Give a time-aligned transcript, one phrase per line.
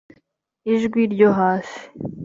[0.73, 1.79] ijwi ryo hasi